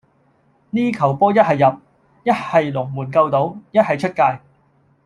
[0.71, 1.79] 呢球波一係入,
[2.23, 4.39] 一係龍門救到,一係出界.